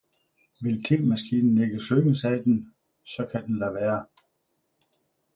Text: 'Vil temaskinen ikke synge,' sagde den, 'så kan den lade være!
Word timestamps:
'Vil 0.61 0.81
temaskinen 0.83 1.59
ikke 1.63 1.81
synge,' 1.83 2.15
sagde 2.15 2.43
den, 2.43 2.73
'så 3.05 3.27
kan 3.33 3.45
den 3.45 3.59
lade 3.59 3.73
være! 3.73 4.05